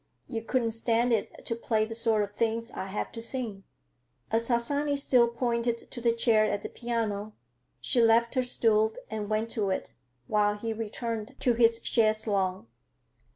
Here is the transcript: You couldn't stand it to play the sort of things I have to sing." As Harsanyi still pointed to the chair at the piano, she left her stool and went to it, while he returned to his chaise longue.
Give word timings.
You 0.27 0.41
couldn't 0.41 0.71
stand 0.71 1.13
it 1.13 1.45
to 1.45 1.55
play 1.55 1.85
the 1.85 1.93
sort 1.93 2.23
of 2.23 2.31
things 2.31 2.71
I 2.71 2.85
have 2.85 3.11
to 3.11 3.21
sing." 3.21 3.65
As 4.31 4.47
Harsanyi 4.47 4.95
still 4.95 5.27
pointed 5.27 5.91
to 5.91 6.01
the 6.01 6.11
chair 6.11 6.43
at 6.43 6.63
the 6.63 6.69
piano, 6.69 7.33
she 7.79 8.01
left 8.01 8.33
her 8.33 8.41
stool 8.41 8.93
and 9.11 9.29
went 9.29 9.51
to 9.51 9.69
it, 9.69 9.91
while 10.25 10.57
he 10.57 10.73
returned 10.73 11.35
to 11.41 11.53
his 11.53 11.79
chaise 11.83 12.25
longue. 12.25 12.65